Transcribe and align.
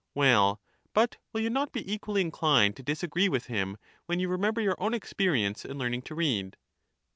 Well, 0.15 0.59
but 0.95 1.17
will 1.31 1.41
you 1.41 1.51
not 1.51 1.71
be 1.71 1.93
equally 1.93 2.21
inclined 2.21 2.75
to 2.75 2.81
disagree 2.81 3.29
with 3.29 3.45
him, 3.45 3.77
when 4.07 4.19
you 4.19 4.29
remember 4.29 4.59
your 4.59 4.75
own 4.81 4.95
experience 4.95 5.63
in 5.63 5.77
learn 5.77 5.93
ing 5.93 6.01
to 6.01 6.15
read 6.15 6.57